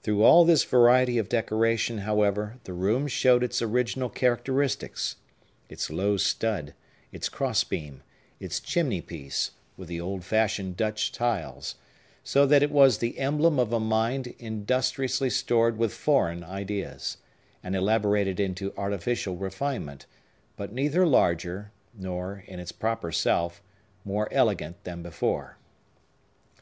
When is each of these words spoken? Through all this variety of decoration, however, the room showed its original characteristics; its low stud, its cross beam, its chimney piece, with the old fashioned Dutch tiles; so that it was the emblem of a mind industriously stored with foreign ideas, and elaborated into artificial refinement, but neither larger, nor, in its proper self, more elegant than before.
Through 0.00 0.22
all 0.22 0.46
this 0.46 0.64
variety 0.64 1.18
of 1.18 1.28
decoration, 1.28 1.98
however, 1.98 2.56
the 2.64 2.72
room 2.72 3.06
showed 3.06 3.42
its 3.44 3.60
original 3.60 4.08
characteristics; 4.08 5.16
its 5.68 5.90
low 5.90 6.16
stud, 6.16 6.72
its 7.12 7.28
cross 7.28 7.64
beam, 7.64 8.02
its 8.40 8.60
chimney 8.60 9.02
piece, 9.02 9.50
with 9.76 9.88
the 9.88 10.00
old 10.00 10.24
fashioned 10.24 10.78
Dutch 10.78 11.12
tiles; 11.12 11.74
so 12.24 12.46
that 12.46 12.62
it 12.62 12.70
was 12.70 12.96
the 12.96 13.18
emblem 13.18 13.58
of 13.60 13.70
a 13.74 13.78
mind 13.78 14.28
industriously 14.38 15.28
stored 15.28 15.76
with 15.76 15.92
foreign 15.92 16.42
ideas, 16.42 17.18
and 17.62 17.76
elaborated 17.76 18.40
into 18.40 18.72
artificial 18.74 19.36
refinement, 19.36 20.06
but 20.56 20.72
neither 20.72 21.04
larger, 21.06 21.72
nor, 21.92 22.42
in 22.46 22.58
its 22.58 22.72
proper 22.72 23.12
self, 23.12 23.60
more 24.02 24.28
elegant 24.32 24.82
than 24.84 25.02
before. 25.02 25.58